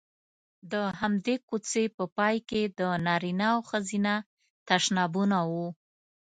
[0.71, 4.13] د همدې کوڅې په پای کې د نارینه او ښځینه
[4.67, 5.67] تشنابونه وو.